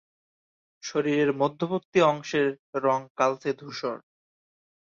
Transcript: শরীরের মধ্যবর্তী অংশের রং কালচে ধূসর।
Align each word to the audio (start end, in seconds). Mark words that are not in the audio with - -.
শরীরের 0.83 1.31
মধ্যবর্তী 1.33 1.99
অংশের 2.11 2.47
রং 2.81 2.99
কালচে 3.15 3.51
ধূসর। 3.53 3.97